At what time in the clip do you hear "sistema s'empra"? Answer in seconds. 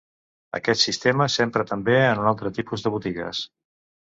0.85-1.65